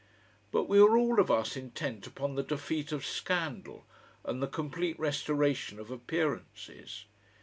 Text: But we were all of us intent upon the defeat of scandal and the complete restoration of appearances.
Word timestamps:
But 0.51 0.63
we 0.67 0.81
were 0.81 0.97
all 0.97 1.19
of 1.19 1.29
us 1.29 1.55
intent 1.55 2.07
upon 2.07 2.33
the 2.33 2.41
defeat 2.41 2.91
of 2.91 3.05
scandal 3.05 3.85
and 4.25 4.41
the 4.41 4.47
complete 4.47 4.97
restoration 4.99 5.77
of 5.79 5.91
appearances. 5.91 7.05